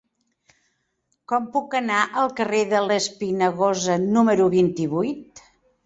Com 1.33 1.45
puc 1.57 1.77
anar 1.81 2.01
al 2.23 2.33
carrer 2.41 2.65
de 2.73 2.83
l'Espinagosa 2.89 4.03
número 4.09 4.53
vint-i-vuit? 4.59 5.49